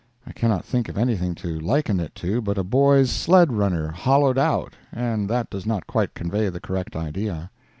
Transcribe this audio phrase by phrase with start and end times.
[0.25, 4.39] I cannot think of anything to liken it to but a boy's sled runner hollowed
[4.39, 7.51] out, and that does not quite convey the correct idea.